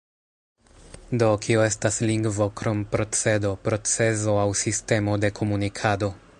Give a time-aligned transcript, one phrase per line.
[1.23, 6.15] Do, kio estas lingvo krom procedo, procezo aŭ sistemo de komunikado?